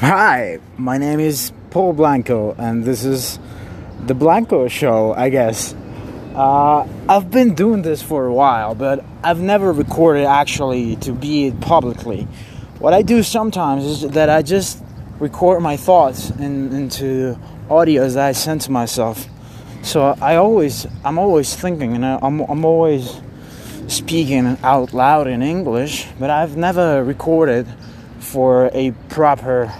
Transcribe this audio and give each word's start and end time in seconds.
Hi, 0.00 0.58
my 0.76 0.98
name 0.98 1.20
is 1.20 1.54
Paul 1.70 1.94
Blanco, 1.94 2.54
and 2.58 2.84
this 2.84 3.02
is 3.02 3.38
the 4.04 4.12
Blanco 4.12 4.68
Show, 4.68 5.14
I 5.14 5.30
guess. 5.30 5.74
Uh, 6.34 6.86
I've 7.08 7.30
been 7.30 7.54
doing 7.54 7.80
this 7.80 8.02
for 8.02 8.26
a 8.26 8.32
while, 8.32 8.74
but 8.74 9.02
I've 9.24 9.40
never 9.40 9.72
recorded 9.72 10.26
actually 10.26 10.96
to 10.96 11.12
be 11.12 11.46
it 11.46 11.62
publicly. 11.62 12.28
What 12.78 12.92
I 12.92 13.00
do 13.00 13.22
sometimes 13.22 13.86
is 13.86 14.02
that 14.10 14.28
I 14.28 14.42
just 14.42 14.84
record 15.18 15.62
my 15.62 15.78
thoughts 15.78 16.28
in, 16.28 16.74
into 16.74 17.38
audios 17.70 18.16
that 18.16 18.26
I 18.26 18.32
send 18.32 18.60
to 18.62 18.70
myself. 18.70 19.26
So 19.82 20.14
I 20.20 20.36
always, 20.36 20.86
I'm 21.06 21.18
always 21.18 21.56
thinking, 21.56 21.94
and 21.94 22.04
I'm, 22.04 22.40
I'm 22.40 22.66
always 22.66 23.18
speaking 23.88 24.58
out 24.62 24.92
loud 24.92 25.26
in 25.26 25.40
English, 25.42 26.06
but 26.18 26.28
I've 26.28 26.54
never 26.54 27.02
recorded 27.02 27.66
for 28.18 28.68
a 28.74 28.90
proper 29.08 29.72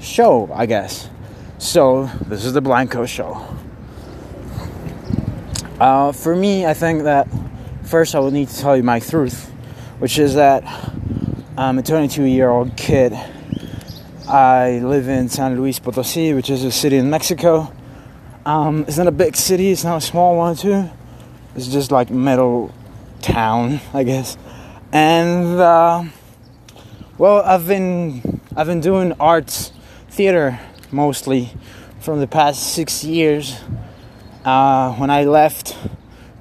show, 0.00 0.50
I 0.52 0.66
guess. 0.66 1.08
So, 1.58 2.06
this 2.26 2.44
is 2.44 2.52
the 2.52 2.60
Blanco 2.60 3.06
show. 3.06 3.46
Uh, 5.78 6.12
for 6.12 6.34
me, 6.34 6.66
I 6.66 6.74
think 6.74 7.04
that 7.04 7.28
first 7.84 8.14
I 8.14 8.18
will 8.18 8.30
need 8.30 8.48
to 8.48 8.58
tell 8.58 8.76
you 8.76 8.82
my 8.82 9.00
truth, 9.00 9.48
which 9.98 10.18
is 10.18 10.34
that 10.34 10.64
I'm 11.56 11.78
a 11.78 11.82
22 11.82 12.24
year 12.24 12.50
old 12.50 12.76
kid. 12.76 13.12
I 14.28 14.78
live 14.78 15.08
in 15.08 15.28
San 15.28 15.56
Luis 15.56 15.78
Potosi, 15.78 16.34
which 16.34 16.50
is 16.50 16.64
a 16.64 16.70
city 16.70 16.96
in 16.96 17.10
Mexico. 17.10 17.72
Um, 18.46 18.84
it's 18.88 18.96
not 18.96 19.06
a 19.06 19.12
big 19.12 19.36
city, 19.36 19.70
it's 19.70 19.84
not 19.84 19.96
a 19.96 20.00
small 20.00 20.36
one, 20.36 20.56
too. 20.56 20.88
It's 21.54 21.66
just 21.66 21.90
like 21.90 22.10
middle 22.10 22.72
town, 23.20 23.80
I 23.94 24.04
guess. 24.04 24.36
And 24.92 25.60
uh, 25.60 26.04
well, 27.18 27.42
I've 27.42 27.66
been 27.66 28.40
I've 28.56 28.66
been 28.66 28.80
doing 28.80 29.12
arts 29.20 29.72
theater 30.20 30.60
mostly 30.92 31.50
from 32.00 32.20
the 32.20 32.26
past 32.26 32.74
six 32.74 33.02
years. 33.02 33.58
Uh, 34.44 34.92
when 34.96 35.08
I 35.08 35.24
left 35.24 35.74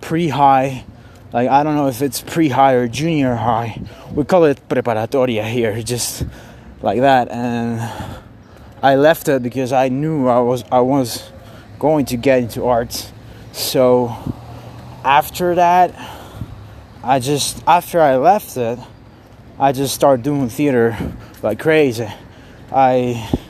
pre-high, 0.02 0.84
like 1.32 1.48
I 1.48 1.64
don't 1.64 1.76
know 1.78 1.88
if 1.88 2.02
it's 2.02 2.20
pre-high 2.20 2.74
or 2.74 2.90
junior 2.90 3.36
high. 3.36 3.82
We 4.14 4.26
call 4.26 4.44
it 4.44 4.60
preparatoria 4.68 5.46
here, 5.50 5.82
just 5.82 6.26
like 6.82 7.00
that. 7.00 7.30
And 7.32 7.80
I 8.84 8.96
left 8.96 9.30
it 9.30 9.44
because 9.44 9.72
I 9.72 9.88
knew 9.88 10.28
I 10.28 10.40
was 10.40 10.66
I 10.70 10.82
was 10.82 11.32
going 11.80 12.04
to 12.08 12.18
get 12.18 12.40
into 12.40 12.66
arts. 12.66 13.14
So 13.54 14.14
after 15.06 15.56
that, 15.56 15.96
I 17.02 17.20
just 17.20 17.64
after 17.66 18.02
I 18.02 18.18
left 18.18 18.58
it, 18.58 18.78
I 19.58 19.72
just 19.72 19.96
started 19.96 20.22
doing 20.22 20.50
theater 20.50 20.98
like 21.42 21.60
crazy. 21.60 22.10
I 22.74 23.48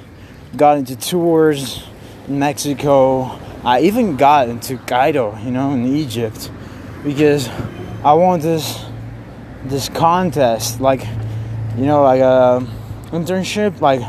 got 0.56 0.78
into 0.78 0.96
tours 0.96 1.84
in 2.28 2.40
Mexico. 2.40 3.40
I 3.64 3.82
even 3.82 4.16
got 4.16 4.50
into 4.50 4.78
Cairo, 4.78 5.38
you 5.40 5.52
know, 5.52 5.72
in 5.72 5.86
Egypt, 5.86 6.52
because 7.04 7.50
I 8.04 8.14
want 8.14 8.42
this 8.42 8.86
this 9.66 9.90
contest, 9.90 10.80
like 10.80 11.06
you 11.78 11.86
know, 11.86 12.04
like 12.04 12.22
a 12.22 12.66
internship, 13.12 13.82
like 13.82 14.02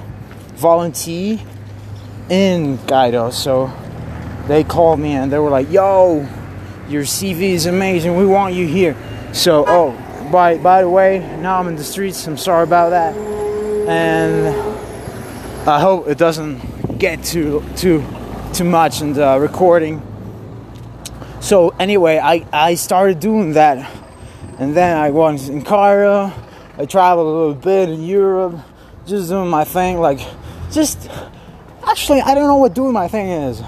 volunteer 0.54 1.40
in 2.28 2.78
Cairo. 2.86 3.30
So 3.30 3.72
they 4.46 4.64
called 4.64 5.00
me 5.00 5.12
and 5.12 5.32
they 5.32 5.38
were 5.38 5.50
like, 5.50 5.70
"Yo, 5.70 6.26
your 6.88 7.02
CV 7.02 7.52
is 7.52 7.66
amazing. 7.66 8.16
We 8.16 8.26
want 8.26 8.54
you 8.54 8.66
here." 8.66 8.96
So, 9.32 9.64
oh, 9.66 9.92
by 10.30 10.58
by 10.58 10.82
the 10.82 10.88
way, 10.88 11.18
now 11.40 11.58
I'm 11.58 11.68
in 11.68 11.76
the 11.76 11.84
streets. 11.84 12.26
I'm 12.26 12.36
sorry 12.36 12.64
about 12.64 12.90
that, 12.90 13.14
and 13.88 14.69
I 15.66 15.78
hope 15.78 16.08
it 16.08 16.16
doesn't 16.16 16.98
get 16.98 17.22
too 17.22 17.62
too 17.76 18.02
too 18.54 18.64
much 18.64 19.02
in 19.02 19.12
the 19.12 19.38
recording. 19.38 20.00
So 21.40 21.74
anyway, 21.78 22.18
I 22.18 22.46
I 22.50 22.74
started 22.76 23.20
doing 23.20 23.52
that, 23.52 23.90
and 24.58 24.74
then 24.74 24.96
I 24.96 25.10
was 25.10 25.50
in 25.50 25.62
Cairo. 25.62 26.32
I 26.78 26.86
traveled 26.86 27.26
a 27.26 27.30
little 27.30 27.54
bit 27.54 27.90
in 27.90 28.04
Europe, 28.04 28.58
just 29.06 29.28
doing 29.28 29.48
my 29.48 29.64
thing. 29.64 30.00
Like, 30.00 30.20
just 30.72 31.10
actually, 31.86 32.22
I 32.22 32.34
don't 32.34 32.46
know 32.46 32.56
what 32.56 32.72
doing 32.74 32.94
my 32.94 33.08
thing 33.08 33.28
is. 33.28 33.62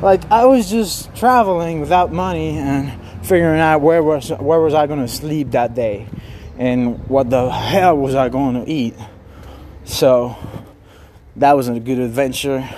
Like, 0.00 0.30
I 0.30 0.44
was 0.44 0.70
just 0.70 1.12
traveling 1.16 1.80
without 1.80 2.12
money 2.12 2.58
and 2.58 2.92
figuring 3.26 3.60
out 3.60 3.80
where 3.80 4.04
was 4.04 4.30
where 4.30 4.60
was 4.60 4.72
I 4.72 4.86
going 4.86 5.00
to 5.00 5.08
sleep 5.08 5.50
that 5.50 5.74
day, 5.74 6.06
and 6.58 7.08
what 7.08 7.28
the 7.28 7.50
hell 7.50 7.96
was 7.96 8.14
I 8.14 8.28
going 8.28 8.64
to 8.64 8.70
eat. 8.70 8.94
So 9.84 10.36
that 11.38 11.56
was 11.56 11.68
a 11.68 11.78
good 11.78 11.98
adventure. 11.98 12.68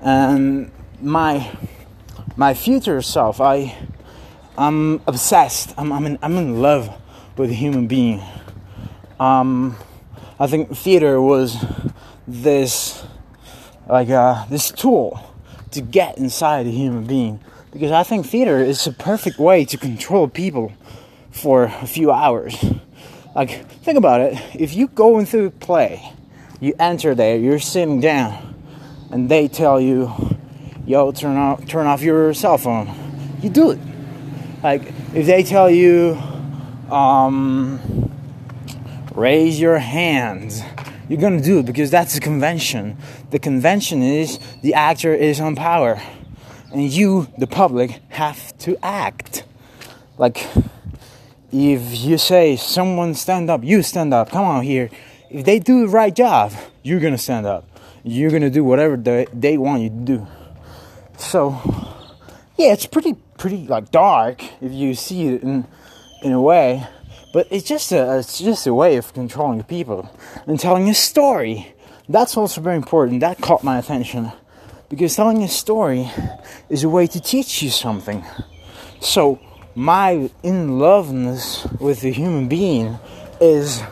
And 0.00 0.70
my 1.00 1.50
my 2.36 2.54
future 2.54 3.00
self, 3.00 3.40
I 3.40 3.74
I'm 4.56 5.00
obsessed. 5.06 5.74
I'm 5.78 5.92
I'm 5.92 6.06
in, 6.06 6.18
I'm 6.22 6.36
in 6.36 6.60
love 6.60 6.90
with 7.36 7.50
a 7.50 7.54
human 7.54 7.86
being. 7.86 8.22
Um, 9.18 9.76
I 10.38 10.46
think 10.46 10.76
theater 10.76 11.20
was 11.20 11.64
this 12.28 13.04
like 13.88 14.10
uh, 14.10 14.44
this 14.46 14.70
tool 14.70 15.34
to 15.70 15.80
get 15.80 16.18
inside 16.18 16.66
a 16.66 16.70
human 16.70 17.04
being 17.04 17.40
because 17.72 17.90
I 17.90 18.02
think 18.02 18.26
theater 18.26 18.58
is 18.58 18.86
a 18.86 18.92
perfect 18.92 19.38
way 19.38 19.64
to 19.64 19.78
control 19.78 20.28
people 20.28 20.72
for 21.30 21.64
a 21.64 21.86
few 21.86 22.12
hours. 22.12 22.62
Like 23.34 23.66
think 23.82 23.96
about 23.96 24.20
it. 24.20 24.38
If 24.54 24.74
you 24.74 24.88
go 24.88 25.18
into 25.18 25.46
a 25.46 25.50
play 25.50 26.12
you 26.62 26.72
enter 26.78 27.12
there, 27.12 27.36
you're 27.36 27.58
sitting 27.58 28.00
down, 28.00 28.54
and 29.10 29.28
they 29.28 29.48
tell 29.48 29.80
you, 29.80 30.12
"Yo, 30.86 31.10
turn 31.10 31.36
off, 31.36 31.66
turn 31.66 31.88
off 31.88 32.02
your 32.02 32.32
cell 32.32 32.56
phone." 32.56 32.88
You 33.42 33.50
do 33.50 33.72
it. 33.72 33.80
Like 34.62 34.82
if 35.12 35.26
they 35.26 35.42
tell 35.42 35.68
you, 35.68 36.16
um, 36.88 37.80
"Raise 39.12 39.58
your 39.58 39.78
hands," 39.78 40.62
you're 41.08 41.20
gonna 41.20 41.40
do 41.40 41.58
it 41.58 41.66
because 41.66 41.90
that's 41.90 42.14
the 42.14 42.20
convention. 42.20 42.96
The 43.30 43.40
convention 43.40 44.00
is 44.00 44.38
the 44.62 44.74
actor 44.74 45.12
is 45.12 45.40
on 45.40 45.56
power, 45.56 46.00
and 46.72 46.82
you, 46.88 47.26
the 47.38 47.48
public, 47.48 48.00
have 48.10 48.56
to 48.58 48.76
act. 48.84 49.42
Like 50.16 50.46
if 51.50 52.04
you 52.04 52.18
say, 52.18 52.54
"Someone 52.54 53.14
stand 53.14 53.50
up," 53.50 53.64
you 53.64 53.82
stand 53.82 54.14
up. 54.14 54.30
Come 54.30 54.44
on 54.44 54.62
here 54.62 54.90
if 55.32 55.46
they 55.46 55.58
do 55.58 55.86
the 55.86 55.88
right 55.88 56.14
job, 56.14 56.52
you're 56.82 57.00
gonna 57.00 57.18
stand 57.18 57.46
up. 57.46 57.64
You're 58.04 58.30
gonna 58.30 58.50
do 58.50 58.62
whatever 58.62 58.96
they, 58.96 59.26
they 59.32 59.56
want 59.56 59.82
you 59.82 59.88
to 59.88 59.94
do. 59.94 60.26
So, 61.16 61.58
yeah, 62.56 62.72
it's 62.72 62.86
pretty 62.86 63.14
pretty 63.38 63.66
like 63.66 63.90
dark 63.90 64.44
if 64.60 64.72
you 64.72 64.94
see 64.94 65.28
it 65.28 65.42
in 65.42 65.66
in 66.22 66.32
a 66.32 66.40
way, 66.40 66.86
but 67.32 67.46
it's 67.50 67.66
just 67.66 67.92
a 67.92 68.18
it's 68.18 68.38
just 68.38 68.66
a 68.66 68.74
way 68.74 68.96
of 68.96 69.12
controlling 69.14 69.62
people 69.62 70.10
and 70.46 70.60
telling 70.60 70.88
a 70.90 70.94
story. 70.94 71.74
That's 72.08 72.36
also 72.36 72.60
very 72.60 72.76
important. 72.76 73.20
That 73.20 73.40
caught 73.40 73.64
my 73.64 73.78
attention 73.78 74.32
because 74.90 75.16
telling 75.16 75.42
a 75.42 75.48
story 75.48 76.10
is 76.68 76.84
a 76.84 76.90
way 76.90 77.06
to 77.06 77.20
teach 77.20 77.62
you 77.62 77.70
something. 77.70 78.22
So, 79.00 79.40
my 79.74 80.30
in 80.42 80.78
loveness 80.78 81.66
with 81.80 82.02
the 82.02 82.12
human 82.12 82.48
being 82.48 82.98
is 83.40 83.82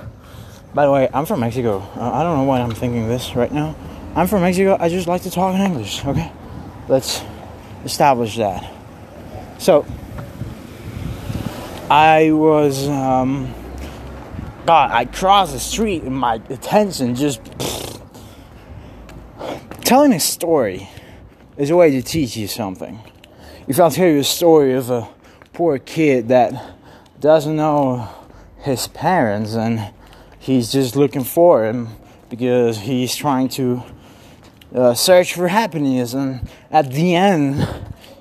by 0.75 0.87
the 0.87 0.93
way, 0.93 1.09
I'm 1.13 1.27
from 1.27 1.41
Mexico. 1.41 1.79
Uh, 1.97 2.13
I 2.13 2.23
don't 2.23 2.39
know 2.39 2.45
why 2.45 2.61
I'm 2.61 2.71
thinking 2.71 3.09
this 3.09 3.35
right 3.35 3.51
now. 3.51 3.75
I'm 4.15 4.27
from 4.27 4.43
Mexico. 4.43 4.77
I 4.79 4.89
just 4.89 5.07
like 5.07 5.23
to 5.23 5.31
talk 5.31 5.55
in 5.55 5.61
English, 5.61 6.05
okay? 6.05 6.31
Let's 6.89 7.23
establish 7.85 8.37
that. 8.37 8.73
So, 9.59 9.85
I 11.91 12.31
was, 12.31 12.89
um, 12.89 13.53
God, 14.65 14.91
I 14.93 15.07
crossed 15.07 15.53
the 15.53 15.61
street 15.61 16.03
and 16.03 16.17
my 16.17 16.41
attention 16.49 17.15
just. 17.15 17.43
Pfft. 17.45 18.01
Telling 19.85 20.13
a 20.13 20.21
story 20.21 20.89
is 21.57 21.71
a 21.71 21.77
way 21.77 21.91
to 21.91 22.03
teach 22.03 22.37
you 22.37 22.47
something. 22.47 23.01
If 23.67 23.81
I'll 23.81 23.91
tell 23.91 24.07
you 24.07 24.21
a 24.21 24.25
story 24.25 24.75
of 24.75 24.89
a 24.89 25.09
poor 25.53 25.79
kid 25.79 26.29
that 26.29 26.75
doesn't 27.19 27.57
know 27.57 28.09
his 28.59 28.87
parents 28.89 29.55
and 29.55 29.93
he's 30.41 30.73
just 30.73 30.97
looking 30.97 31.23
for 31.23 31.65
him 31.65 31.89
because 32.29 32.79
he's 32.79 33.15
trying 33.15 33.49
to 33.51 33.83
uh, 34.75 34.95
search 34.95 35.35
for 35.35 35.47
happiness. 35.47 36.15
And 36.15 36.49
at 36.71 36.91
the 36.91 37.15
end 37.15 37.69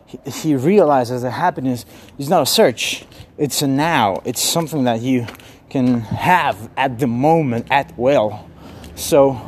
he, 0.05 0.19
he 0.29 0.55
realizes 0.55 1.23
that 1.23 1.31
happiness 1.31 1.85
is 2.19 2.29
not 2.29 2.43
a 2.43 2.45
search. 2.45 3.05
It's 3.37 3.61
a 3.61 3.67
now. 3.67 4.21
It's 4.25 4.43
something 4.43 4.83
that 4.83 5.01
you 5.01 5.25
can 5.69 6.01
have 6.01 6.69
at 6.75 6.99
the 6.99 7.07
moment 7.07 7.67
at 7.71 7.97
will. 7.97 8.47
So 8.95 9.39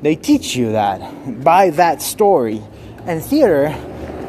they 0.00 0.14
teach 0.14 0.54
you 0.54 0.72
that 0.72 1.42
by 1.42 1.70
that 1.70 2.00
story. 2.00 2.62
And 3.06 3.22
theater 3.22 3.74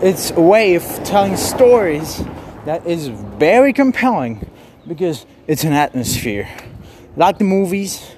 it's 0.02 0.32
a 0.32 0.42
way 0.42 0.76
of 0.76 0.84
telling 1.04 1.36
stories 1.36 2.24
that 2.66 2.88
is 2.88 3.10
very 3.10 3.74
compelling 3.74 4.50
because 4.88 5.26
it's 5.46 5.66
an 5.66 5.74
atmosphere 5.74 6.48
like 7.20 7.38
the 7.38 7.44
movies, 7.44 8.16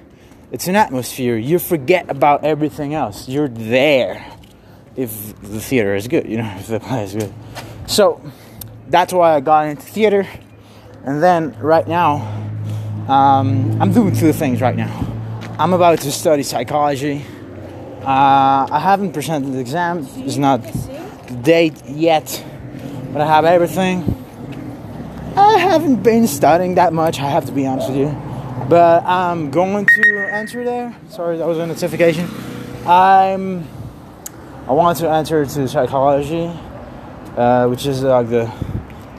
It's 0.51 0.67
an 0.67 0.75
atmosphere. 0.75 1.37
You 1.37 1.59
forget 1.59 2.09
about 2.09 2.43
everything 2.43 2.93
else. 2.93 3.27
You're 3.29 3.47
there 3.47 4.25
if 4.97 5.09
the 5.41 5.61
theater 5.61 5.95
is 5.95 6.07
good, 6.07 6.27
you 6.27 6.37
know, 6.37 6.53
if 6.59 6.67
the 6.67 6.79
play 6.79 7.03
is 7.03 7.15
good. 7.15 7.33
So 7.87 8.21
that's 8.89 9.13
why 9.13 9.35
I 9.35 9.39
got 9.39 9.67
into 9.67 9.81
theater. 9.81 10.27
And 11.03 11.23
then 11.23 11.57
right 11.59 11.87
now, 11.87 12.15
um, 13.07 13.81
I'm 13.81 13.91
doing 13.91 14.13
two 14.13 14.33
things 14.33 14.61
right 14.61 14.75
now. 14.75 14.93
I'm 15.57 15.73
about 15.73 15.99
to 15.99 16.11
study 16.11 16.43
psychology. 16.43 17.25
Uh, 18.01 18.67
I 18.69 18.79
haven't 18.79 19.13
presented 19.13 19.53
the 19.53 19.59
exam. 19.59 20.07
It's 20.17 20.37
not 20.37 20.63
the 20.63 21.39
date 21.41 21.81
yet, 21.87 22.43
but 23.13 23.21
I 23.21 23.25
have 23.25 23.45
everything. 23.45 24.17
I 25.35 25.57
haven't 25.57 26.03
been 26.03 26.27
studying 26.27 26.75
that 26.75 26.93
much. 26.93 27.19
I 27.19 27.29
have 27.29 27.45
to 27.45 27.51
be 27.51 27.65
honest 27.65 27.89
with 27.89 27.99
you, 27.99 28.30
but 28.71 29.03
I'm 29.03 29.51
going 29.51 29.85
to 29.85 30.29
enter 30.31 30.63
there. 30.63 30.95
Sorry, 31.09 31.37
that 31.37 31.45
was 31.45 31.57
a 31.57 31.67
notification. 31.67 32.25
I'm. 32.87 33.67
I 34.65 34.71
want 34.71 34.97
to 34.99 35.11
enter 35.11 35.45
to 35.45 35.67
psychology, 35.67 36.49
uh, 37.35 37.67
which 37.67 37.85
is 37.85 38.01
like 38.01 38.29
the 38.29 38.45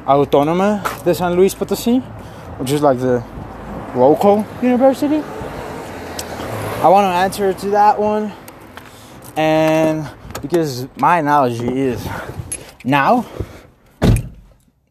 Autónoma 0.06 1.04
de 1.04 1.14
San 1.14 1.34
Luis 1.34 1.54
Potosí, 1.54 2.00
which 2.58 2.70
is 2.70 2.80
like 2.80 2.98
the 2.98 3.22
local 3.94 4.46
university. 4.62 5.20
I 6.82 6.88
want 6.88 7.04
to 7.04 7.14
enter 7.14 7.52
to 7.52 7.70
that 7.72 8.00
one 8.00 8.32
and 9.36 10.08
because 10.40 10.88
my 10.96 11.18
analogy 11.18 11.68
is 11.68 12.08
now 12.84 13.26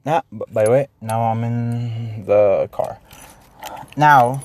now 0.05 0.23
by 0.29 0.63
the 0.63 0.71
way 0.71 0.87
now 1.01 1.21
i'm 1.21 1.43
in 1.43 2.25
the 2.25 2.69
car 2.71 2.97
now 3.97 4.41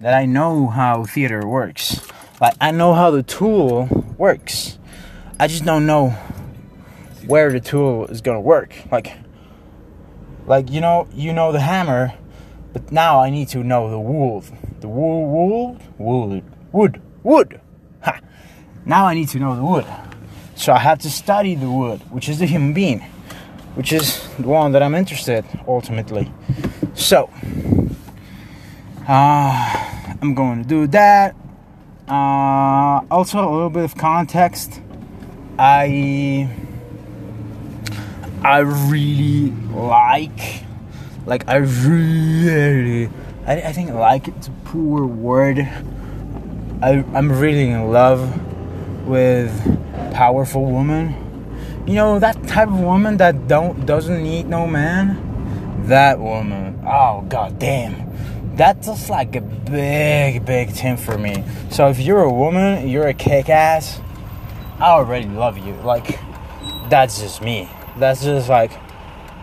that 0.00 0.14
i 0.14 0.26
know 0.26 0.66
how 0.66 1.04
theater 1.04 1.46
works. 1.46 2.00
Like 2.40 2.54
i 2.60 2.70
know 2.70 2.94
how 2.94 3.10
the 3.10 3.22
tool 3.22 3.88
works. 4.16 4.78
I 5.38 5.46
just 5.46 5.64
don't 5.64 5.86
know 5.86 6.10
where 7.26 7.50
the 7.52 7.60
tool 7.60 8.06
is 8.06 8.20
gonna 8.20 8.40
work. 8.40 8.74
Like 8.90 9.16
like 10.46 10.70
you 10.70 10.80
know 10.80 11.08
you 11.12 11.32
know 11.32 11.52
the 11.52 11.60
hammer 11.60 12.14
but 12.72 12.90
now 12.90 13.20
i 13.20 13.30
need 13.30 13.48
to 13.48 13.62
know 13.62 13.90
the 13.90 13.98
wood 13.98 14.44
the 14.80 14.88
wood 14.88 15.80
wood 15.98 16.44
wood 16.72 17.02
wood. 17.22 17.60
Ha! 18.02 18.20
Now 18.84 19.06
I 19.06 19.14
need 19.14 19.28
to 19.30 19.38
know 19.38 19.54
the 19.54 19.62
wood. 19.62 19.86
So 20.56 20.72
I 20.72 20.78
have 20.78 20.98
to 21.00 21.10
study 21.10 21.54
the 21.54 21.70
wood, 21.70 22.00
which 22.10 22.28
is 22.28 22.38
the 22.38 22.46
human 22.46 22.72
being, 22.72 23.00
which 23.74 23.92
is 23.92 24.26
the 24.38 24.48
one 24.48 24.72
that 24.72 24.82
I'm 24.82 24.94
interested 24.94 25.44
ultimately. 25.66 26.32
So 26.94 27.30
uh, 29.10 30.16
I'm 30.22 30.34
going 30.34 30.62
to 30.62 30.68
do 30.68 30.86
that. 30.88 31.34
Uh, 32.06 33.02
also, 33.10 33.40
a 33.40 33.50
little 33.50 33.70
bit 33.70 33.82
of 33.82 33.96
context. 33.96 34.80
I 35.58 36.48
I 38.42 38.58
really 38.60 39.50
like, 39.74 40.62
like 41.26 41.48
I 41.48 41.56
really, 41.56 43.10
I, 43.46 43.60
I 43.60 43.72
think 43.72 43.90
like 43.90 44.28
it's 44.28 44.46
a 44.46 44.52
poor 44.64 45.04
word. 45.04 45.58
I 46.80 47.04
I'm 47.12 47.32
really 47.32 47.68
in 47.68 47.90
love 47.90 48.22
with 49.08 49.50
powerful 50.14 50.66
woman. 50.66 51.16
You 51.84 51.94
know 51.94 52.18
that 52.20 52.46
type 52.46 52.68
of 52.68 52.78
woman 52.78 53.16
that 53.16 53.48
don't 53.48 53.84
doesn't 53.86 54.22
need 54.22 54.46
no 54.46 54.68
man. 54.68 55.82
That 55.88 56.20
woman. 56.20 56.80
Oh 56.86 57.22
god 57.28 57.58
damn. 57.58 58.09
That's 58.60 58.88
just 58.88 59.08
like 59.08 59.36
a 59.36 59.40
big, 59.40 60.44
big 60.44 60.68
thing 60.68 60.98
for 60.98 61.16
me. 61.16 61.42
So 61.70 61.88
if 61.88 61.98
you're 61.98 62.20
a 62.20 62.30
woman, 62.30 62.90
you're 62.90 63.08
a 63.08 63.14
kick 63.14 63.48
ass, 63.48 64.02
I 64.78 64.90
already 64.90 65.28
love 65.28 65.56
you. 65.56 65.72
Like 65.76 66.20
that's 66.90 67.22
just 67.22 67.40
me. 67.40 67.70
That's 67.96 68.22
just 68.22 68.50
like 68.50 68.72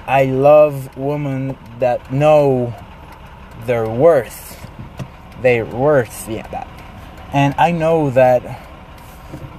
I 0.06 0.26
love 0.26 0.96
women 0.96 1.58
that 1.80 2.14
know 2.14 2.76
their 3.66 3.90
worth. 3.90 4.70
Their 5.42 5.66
worth, 5.66 6.30
yeah, 6.30 6.46
that. 6.50 6.68
And 7.34 7.56
I 7.58 7.72
know 7.72 8.12
that 8.12 8.44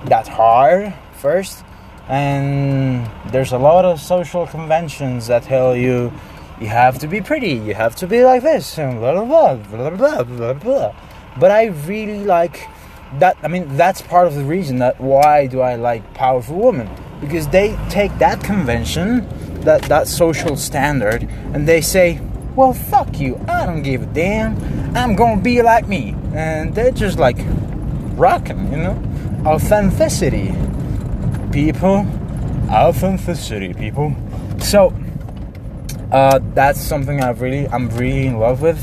that's 0.04 0.28
hard 0.28 0.94
first 1.14 1.64
and 2.08 3.10
there's 3.32 3.50
a 3.50 3.58
lot 3.58 3.84
of 3.84 4.00
social 4.00 4.46
conventions 4.46 5.26
that 5.26 5.42
tell 5.42 5.74
you 5.74 6.12
you 6.60 6.68
have 6.68 6.98
to 6.98 7.06
be 7.06 7.20
pretty. 7.20 7.52
You 7.52 7.74
have 7.74 7.96
to 7.96 8.06
be 8.06 8.24
like 8.24 8.42
this. 8.42 8.78
And 8.78 8.98
blah 8.98 9.12
blah 9.24 9.54
blah 9.56 9.90
blah 9.90 10.22
blah 10.24 10.52
blah 10.54 10.94
but 11.38 11.50
i 11.50 11.66
really 11.66 12.24
like 12.24 12.68
that. 13.18 13.36
I 13.42 13.48
mean 13.48 13.76
that's 13.76 14.02
part 14.02 14.26
of 14.26 14.34
the 14.34 14.44
reason 14.44 14.78
that 14.80 15.00
why 15.00 15.46
do 15.46 15.60
i 15.60 15.76
like 15.76 16.12
powerful 16.14 16.56
women? 16.56 16.90
Because 17.20 17.48
they 17.48 17.78
take 17.88 18.16
that 18.18 18.42
convention 18.42 19.26
that 19.62 19.82
that 19.82 20.08
social 20.08 20.56
standard 20.56 21.22
and 21.54 21.66
they 21.66 21.80
say 21.80 22.20
well 22.54 22.74
fuck 22.74 23.18
you. 23.18 23.40
I 23.48 23.66
don't 23.66 23.82
give 23.82 24.02
a 24.02 24.06
damn. 24.06 24.56
I'm 24.96 25.14
gonna 25.14 25.40
be 25.40 25.62
like 25.62 25.88
me. 25.88 26.14
And 26.34 26.74
they're 26.74 26.90
just 26.90 27.18
like 27.18 27.38
rocking 28.16 28.70
you 28.72 28.78
know? 28.78 29.02
Authenticity, 29.46 30.54
people. 31.52 32.06
Authenticity, 32.68 33.72
people. 33.72 34.14
So 34.58 34.92
uh, 36.12 36.40
that's 36.54 36.80
something 36.80 37.22
I've 37.22 37.40
really, 37.40 37.68
I'm 37.68 37.88
really 37.90 38.26
in 38.26 38.38
love 38.38 38.62
with, 38.62 38.78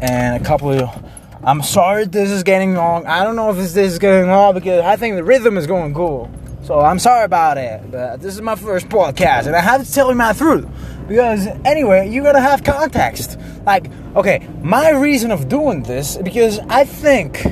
and 0.00 0.40
a 0.40 0.44
couple 0.44 0.70
of. 0.70 1.04
I'm 1.42 1.62
sorry 1.62 2.04
this 2.04 2.30
is 2.30 2.42
getting 2.42 2.74
long. 2.74 3.06
I 3.06 3.24
don't 3.24 3.34
know 3.34 3.50
if 3.50 3.56
this, 3.56 3.72
this 3.72 3.92
is 3.92 3.98
getting 3.98 4.28
long 4.28 4.52
because 4.54 4.84
I 4.84 4.96
think 4.96 5.16
the 5.16 5.24
rhythm 5.24 5.56
is 5.56 5.66
going 5.66 5.94
cool. 5.94 6.30
So 6.64 6.80
I'm 6.80 6.98
sorry 6.98 7.24
about 7.24 7.56
it. 7.56 7.90
But 7.90 8.20
this 8.20 8.34
is 8.34 8.42
my 8.42 8.56
first 8.56 8.88
podcast, 8.88 9.46
and 9.46 9.56
I 9.56 9.60
have 9.60 9.84
to 9.84 9.90
tell 9.90 10.10
you 10.10 10.14
my 10.14 10.32
truth 10.34 10.66
because 11.08 11.46
anyway, 11.64 12.08
you 12.08 12.22
gotta 12.22 12.40
have 12.40 12.62
context. 12.62 13.38
Like, 13.66 13.90
okay, 14.14 14.46
my 14.62 14.90
reason 14.90 15.32
of 15.32 15.48
doing 15.48 15.82
this 15.82 16.16
because 16.18 16.60
I 16.60 16.84
think 16.84 17.42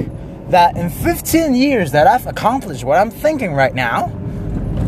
that 0.50 0.76
in 0.76 0.90
15 0.90 1.54
years 1.54 1.92
that 1.92 2.06
I've 2.06 2.26
accomplished 2.26 2.84
what 2.84 2.98
I'm 2.98 3.10
thinking 3.10 3.54
right 3.54 3.74
now, 3.74 4.12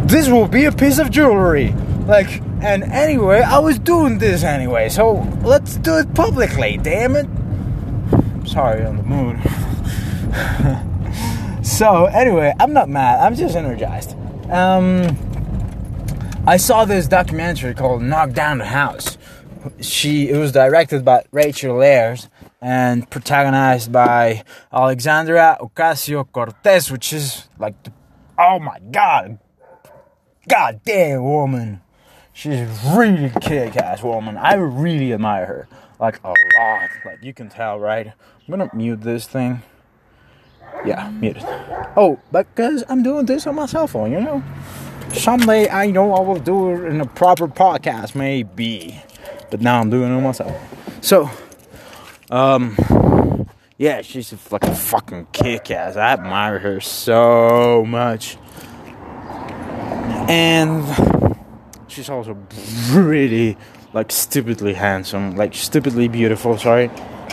this 0.06 0.28
will 0.28 0.46
be 0.48 0.66
a 0.66 0.72
piece 0.72 0.98
of 0.98 1.10
jewelry. 1.10 1.74
Like, 2.06 2.42
and 2.62 2.82
anyway, 2.84 3.40
I 3.40 3.58
was 3.58 3.78
doing 3.78 4.18
this 4.18 4.42
anyway, 4.42 4.88
so 4.88 5.20
let's 5.42 5.76
do 5.76 5.98
it 5.98 6.12
publicly, 6.14 6.76
damn 6.76 7.16
it. 7.16 7.26
Sorry, 8.46 8.84
on 8.84 8.96
the 8.96 9.02
mood. 9.02 9.38
so, 11.64 12.06
anyway, 12.06 12.52
I'm 12.58 12.72
not 12.72 12.88
mad, 12.88 13.20
I'm 13.20 13.36
just 13.36 13.54
energized. 13.54 14.16
Um, 14.50 15.16
I 16.46 16.56
saw 16.56 16.84
this 16.84 17.06
documentary 17.06 17.74
called 17.74 18.02
Knock 18.02 18.32
Down 18.32 18.58
the 18.58 18.64
House. 18.64 19.16
She, 19.80 20.30
it 20.30 20.36
was 20.36 20.52
directed 20.52 21.04
by 21.04 21.24
Rachel 21.30 21.76
Lears 21.76 22.28
and 22.60 23.08
protagonized 23.08 23.92
by 23.92 24.42
Alexandra 24.72 25.58
Ocasio 25.60 26.26
Cortez, 26.32 26.90
which 26.90 27.12
is 27.12 27.48
like, 27.58 27.80
the, 27.84 27.92
oh 28.38 28.58
my 28.58 28.80
god, 28.90 29.38
goddamn 30.48 31.22
woman. 31.22 31.82
She's 32.40 32.70
really 32.96 33.30
kick 33.42 33.76
ass 33.76 34.02
woman. 34.02 34.38
I 34.38 34.54
really 34.54 35.12
admire 35.12 35.44
her. 35.44 35.68
Like 35.98 36.20
a 36.24 36.28
lot. 36.28 36.88
Like 37.04 37.22
you 37.22 37.34
can 37.34 37.50
tell, 37.50 37.78
right? 37.78 38.06
I'm 38.06 38.46
gonna 38.48 38.70
mute 38.72 39.02
this 39.02 39.26
thing. 39.26 39.60
Yeah, 40.86 41.10
mute 41.10 41.36
it. 41.36 41.44
Oh, 41.98 42.18
because 42.32 42.82
I'm 42.88 43.02
doing 43.02 43.26
this 43.26 43.46
on 43.46 43.56
my 43.56 43.66
cell 43.66 43.86
phone, 43.86 44.10
you 44.10 44.22
know? 44.22 44.42
Someday 45.12 45.68
I 45.68 45.90
know 45.90 46.14
I 46.14 46.20
will 46.20 46.38
do 46.38 46.70
it 46.70 46.86
in 46.86 47.02
a 47.02 47.06
proper 47.06 47.46
podcast, 47.46 48.14
maybe. 48.14 48.98
But 49.50 49.60
now 49.60 49.78
I'm 49.78 49.90
doing 49.90 50.10
it 50.10 50.16
on 50.16 50.22
myself. 50.22 50.58
So 51.02 51.28
um, 52.30 52.74
yeah, 53.76 54.00
she's 54.00 54.32
a 54.32 54.38
fucking 54.38 54.76
fucking 54.76 55.26
kick 55.32 55.70
ass. 55.70 55.94
I 55.94 56.12
admire 56.14 56.58
her 56.58 56.80
so 56.80 57.84
much. 57.86 58.38
And 60.26 61.19
she's 61.90 62.08
also 62.08 62.36
really 62.92 63.56
like, 63.92 64.12
stupidly 64.12 64.74
handsome, 64.74 65.36
like, 65.36 65.54
stupidly 65.54 66.08
beautiful, 66.08 66.56
sorry. 66.56 66.90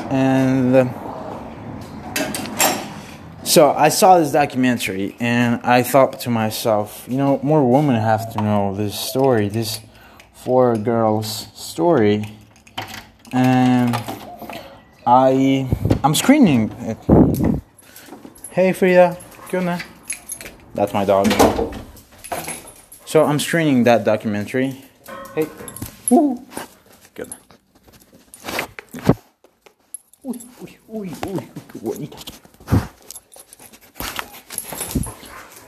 And 0.10 0.76
uh, 0.76 0.86
so 3.44 3.72
I 3.72 3.90
saw 3.90 4.20
this 4.20 4.32
documentary 4.32 5.16
and 5.20 5.62
I 5.64 5.84
thought 5.84 6.20
to 6.22 6.30
myself, 6.30 7.06
you 7.08 7.18
know, 7.18 7.40
more 7.44 7.70
women 7.70 7.96
have 7.96 8.34
to 8.34 8.42
know 8.42 8.76
this 8.76 9.00
story, 9.00 9.50
this 9.50 9.80
four 10.34 10.76
girls 10.76 11.48
story. 11.56 12.26
And 13.32 13.96
I 15.06 15.70
I'm 16.04 16.16
screening 16.16 16.72
it. 16.80 16.98
Hey 18.52 18.74
Frida, 18.74 19.18
Gunnar. 19.50 19.80
That's 20.74 20.94
my 20.94 21.06
dog. 21.06 21.28
So 23.08 23.24
I'm 23.24 23.40
screening 23.40 23.86
that 23.86 24.04
documentary. 24.04 24.84
Hey. 25.34 25.48
Woo. 26.10 26.46
Good. 27.16 27.34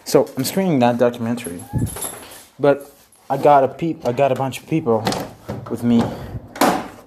So 0.03 0.29
I'm 0.35 0.43
screening 0.43 0.79
that 0.79 0.97
documentary, 0.97 1.63
but 2.59 2.91
I 3.29 3.37
got 3.37 3.63
a 3.63 3.69
peep. 3.69 4.05
I 4.05 4.11
got 4.11 4.33
a 4.33 4.35
bunch 4.35 4.59
of 4.59 4.67
people 4.67 5.05
with 5.71 5.81
me, 5.81 6.03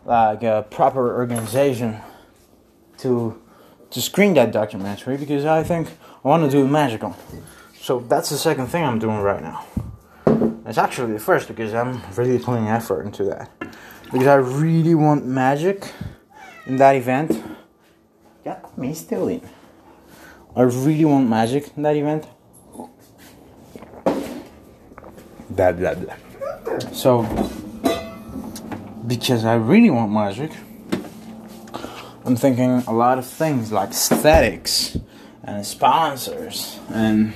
like 0.07 0.43
a 0.43 0.65
proper 0.71 1.15
organization, 1.15 2.01
to 2.99 3.39
to 3.91 4.01
screen 4.01 4.33
that 4.33 4.51
documentary 4.51 5.19
because 5.19 5.45
I 5.45 5.63
think 5.63 5.89
I 6.25 6.29
want 6.29 6.43
to 6.45 6.51
do 6.51 6.67
magical. 6.67 7.15
So 7.79 8.01
that's 8.01 8.31
the 8.31 8.39
second 8.39 8.69
thing 8.69 8.83
I'm 8.83 8.99
doing 8.99 9.19
right 9.19 9.43
now. 9.43 9.67
It's 10.65 10.79
actually 10.79 11.13
the 11.13 11.19
first 11.19 11.49
because 11.49 11.75
I'm 11.75 12.01
really 12.17 12.39
putting 12.39 12.69
effort 12.69 13.05
into 13.05 13.25
that. 13.25 13.51
Because 14.13 14.27
I 14.27 14.35
really 14.37 14.95
want 14.95 15.27
magic 15.27 15.93
in 16.67 16.77
that 16.77 16.95
event. 16.95 17.43
Got 18.45 18.79
me 18.79 18.95
still 18.95 19.29
in. 19.29 19.43
I 20.55 20.63
really 20.63 21.05
want 21.05 21.29
magic 21.29 21.73
in 21.77 21.83
that 21.83 21.97
event. 21.97 22.27
Blah 25.51 25.73
blah 25.73 25.95
blah. 25.95 26.15
So, 26.93 27.23
because 29.07 29.45
I 29.45 29.55
really 29.55 29.91
want 29.91 30.13
magic, 30.13 30.53
I'm 32.25 32.37
thinking 32.37 32.83
a 32.87 32.93
lot 32.93 33.19
of 33.19 33.27
things 33.27 33.73
like 33.73 33.91
aesthetics 33.91 34.97
and 35.43 35.67
sponsors 35.67 36.79
and 36.91 37.33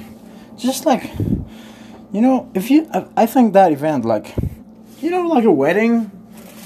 just 0.56 0.86
like, 0.86 1.10
you 2.16 2.22
know, 2.22 2.50
if 2.54 2.70
you, 2.70 2.88
I, 3.14 3.26
think 3.26 3.52
that 3.52 3.72
event, 3.72 4.06
like, 4.06 4.34
you 5.02 5.10
know, 5.10 5.26
like 5.26 5.44
a 5.44 5.52
wedding 5.52 6.04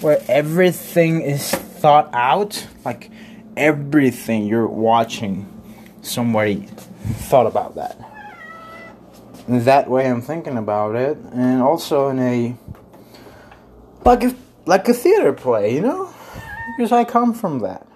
where 0.01 0.23
everything 0.29 1.23
is 1.23 1.51
thought 1.51 2.09
out, 2.13 2.69
like 2.85 3.11
everything 3.57 4.47
you're 4.47 4.69
watching, 4.69 5.49
somebody 6.03 6.69
thought 7.27 7.49
about 7.49 7.75
that. 7.75 7.99
That 9.49 9.91
way 9.91 10.09
I'm 10.09 10.23
thinking 10.23 10.57
about 10.57 10.95
it, 10.95 11.17
and 11.33 11.61
also 11.61 12.11
in 12.11 12.21
a 12.21 12.57
like 14.05 14.23
a 14.23 14.37
like 14.67 14.89
a 14.89 14.95
theater 14.95 15.33
play, 15.33 15.75
you 15.75 15.81
know, 15.81 16.15
because 16.77 16.93
I 16.93 17.03
come 17.03 17.35
from 17.35 17.59
that. 17.59 17.89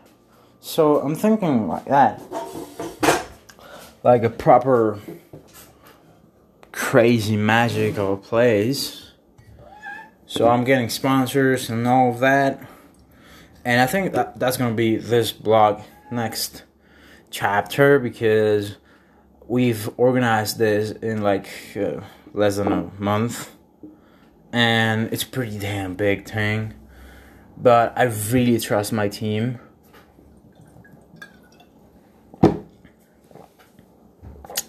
So 0.60 0.98
I'm 0.98 1.14
thinking 1.14 1.68
like 1.68 1.84
that, 1.84 2.20
like 4.02 4.24
a 4.24 4.30
proper 4.30 4.98
crazy 6.94 7.36
magic 7.36 7.96
magical 7.96 8.16
place. 8.16 9.10
So 10.26 10.48
I'm 10.48 10.62
getting 10.62 10.88
sponsors 10.88 11.68
and 11.68 11.88
all 11.88 12.10
of 12.10 12.20
that, 12.20 12.60
and 13.64 13.80
I 13.80 13.86
think 13.86 14.12
that 14.12 14.38
that's 14.38 14.56
gonna 14.56 14.76
be 14.76 14.94
this 14.94 15.32
blog 15.32 15.82
next 16.12 16.62
chapter 17.32 17.98
because 17.98 18.76
we've 19.48 19.90
organized 19.96 20.58
this 20.58 20.92
in 20.92 21.20
like 21.22 21.48
uh, 21.74 22.00
less 22.32 22.58
than 22.58 22.70
a 22.70 22.88
month. 22.96 23.50
And 24.52 25.12
it's 25.12 25.24
a 25.24 25.28
pretty 25.28 25.58
damn 25.58 25.96
big 25.96 26.28
thing. 26.28 26.74
But 27.56 27.92
i 27.96 28.04
really 28.04 28.60
trust 28.60 28.92
my 28.92 29.08
team. 29.08 29.58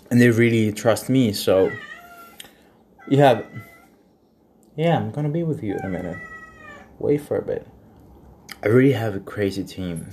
And 0.10 0.20
they 0.20 0.32
really 0.32 0.72
trust 0.74 1.08
me 1.08 1.32
so 1.32 1.72
you 3.07 3.17
have 3.17 3.45
yeah 4.75 4.97
i'm 4.97 5.12
gonna 5.12 5.29
be 5.29 5.43
with 5.43 5.63
you 5.63 5.74
in 5.75 5.85
a 5.85 5.89
minute 5.89 6.17
wait 7.00 7.21
for 7.21 7.38
a 7.38 7.41
bit 7.41 7.67
i 8.63 8.67
really 8.67 8.93
have 8.93 9.15
a 9.15 9.19
crazy 9.19 9.63
team 9.63 10.07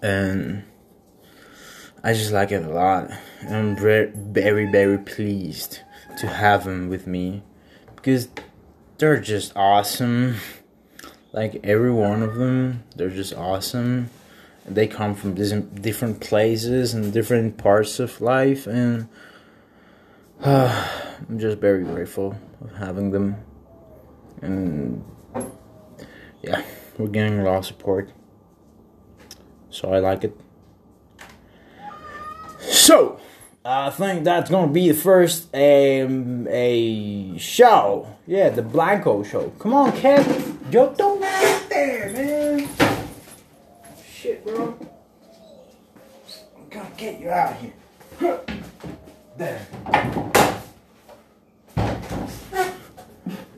and 0.00 0.64
I 2.04 2.14
just 2.14 2.32
like 2.32 2.50
it 2.50 2.64
a 2.64 2.68
lot. 2.68 3.10
I'm 3.48 3.76
very, 3.76 4.10
very, 4.14 4.66
very 4.66 4.98
pleased 4.98 5.80
to 6.18 6.26
have 6.26 6.64
them 6.64 6.88
with 6.88 7.06
me 7.06 7.44
because 7.94 8.28
they're 8.98 9.20
just 9.20 9.52
awesome. 9.54 10.36
Like 11.32 11.60
every 11.62 11.92
one 11.92 12.22
of 12.22 12.34
them, 12.34 12.82
they're 12.96 13.08
just 13.08 13.34
awesome. 13.34 14.10
They 14.66 14.88
come 14.88 15.14
from 15.14 15.34
different 15.34 16.20
places 16.20 16.92
and 16.92 17.12
different 17.12 17.56
parts 17.56 17.98
of 18.00 18.20
life, 18.20 18.66
and 18.66 19.08
I'm 20.44 21.38
just 21.38 21.58
very 21.58 21.84
grateful 21.84 22.36
of 22.60 22.74
having 22.74 23.12
them. 23.12 23.36
And 24.40 25.04
yeah, 26.42 26.64
we're 26.98 27.06
getting 27.06 27.38
a 27.38 27.44
lot 27.44 27.58
of 27.58 27.66
support, 27.66 28.10
so 29.70 29.92
I 29.92 30.00
like 30.00 30.24
it. 30.24 30.36
So, 32.58 33.20
I 33.64 33.90
think 33.90 34.24
that's 34.24 34.50
gonna 34.50 34.72
be 34.72 34.88
the 34.88 34.98
first 34.98 35.44
um, 35.54 36.48
a 36.50 37.38
show. 37.38 38.08
Yeah, 38.26 38.48
the 38.48 38.62
Blanco 38.62 39.22
show. 39.22 39.50
Come 39.60 39.74
on, 39.74 39.92
Kevin. 39.92 40.58
Yo, 40.72 40.92
don't 40.92 41.20
right 41.20 41.66
there, 41.68 42.10
man. 42.10 42.68
Shit, 44.12 44.44
bro. 44.44 44.76
I'm 46.56 46.68
gonna 46.68 46.90
get 46.96 47.20
you 47.20 47.30
out 47.30 47.52
of 47.52 47.60
here. 47.60 47.72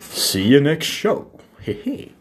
See 0.00 0.46
you 0.48 0.60
next 0.60 0.86
show. 0.86 1.30
Hey, 1.60 1.74
hey. 1.74 2.13